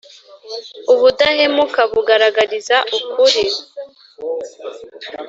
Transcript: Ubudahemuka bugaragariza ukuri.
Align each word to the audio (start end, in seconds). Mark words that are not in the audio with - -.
Ubudahemuka 0.93 1.81
bugaragariza 1.91 2.77
ukuri. 2.97 3.43